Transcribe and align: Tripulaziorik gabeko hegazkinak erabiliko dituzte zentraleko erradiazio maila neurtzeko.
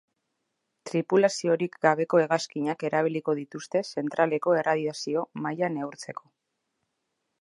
Tripulaziorik 0.91 1.75
gabeko 1.87 2.21
hegazkinak 2.23 2.85
erabiliko 2.89 3.37
dituzte 3.41 3.83
zentraleko 3.99 4.57
erradiazio 4.63 5.27
maila 5.45 5.71
neurtzeko. 5.77 6.31